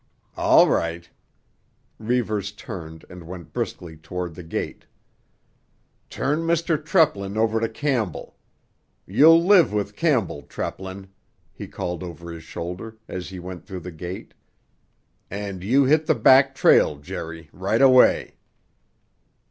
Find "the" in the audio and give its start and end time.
4.33-4.41, 13.81-13.91, 16.07-16.15